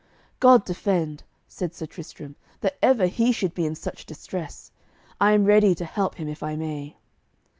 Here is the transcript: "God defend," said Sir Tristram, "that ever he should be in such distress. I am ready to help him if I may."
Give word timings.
"God 0.39 0.65
defend," 0.65 1.21
said 1.47 1.75
Sir 1.75 1.85
Tristram, 1.85 2.35
"that 2.61 2.75
ever 2.81 3.05
he 3.05 3.31
should 3.31 3.53
be 3.53 3.67
in 3.67 3.75
such 3.75 4.07
distress. 4.07 4.71
I 5.19 5.33
am 5.33 5.45
ready 5.45 5.75
to 5.75 5.85
help 5.85 6.15
him 6.15 6.27
if 6.27 6.41
I 6.41 6.55
may." 6.55 6.97